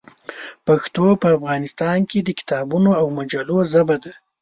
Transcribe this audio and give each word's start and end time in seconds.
پښتو 0.65 1.05
په 1.21 1.27
افغانستان 1.37 1.99
کې 2.09 2.19
د 2.21 2.29
کتابونو 2.39 2.89
او 2.99 3.05
مجلو 3.17 3.57
ژبه 3.71 3.95
ده. 4.03 4.13